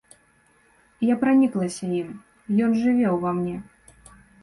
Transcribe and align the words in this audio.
Я 1.09 1.17
праніклася 1.25 1.85
ім, 2.01 2.11
ён 2.65 2.71
жыве 2.83 3.07
ўва 3.15 3.39
мне. 3.41 3.57